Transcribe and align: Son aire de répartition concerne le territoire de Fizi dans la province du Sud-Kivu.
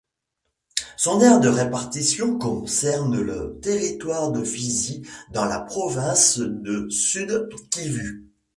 Son 0.97 1.21
aire 1.21 1.39
de 1.41 1.47
répartition 1.47 2.39
concerne 2.39 3.21
le 3.21 3.59
territoire 3.61 4.31
de 4.31 4.43
Fizi 4.43 5.03
dans 5.31 5.45
la 5.45 5.59
province 5.59 6.39
du 6.39 6.89
Sud-Kivu. 6.89 8.25